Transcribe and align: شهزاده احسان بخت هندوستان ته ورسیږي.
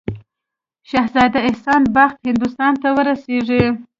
شهزاده 0.89 1.39
احسان 1.49 1.81
بخت 1.95 2.17
هندوستان 2.27 2.73
ته 2.81 2.87
ورسیږي. 2.97 3.63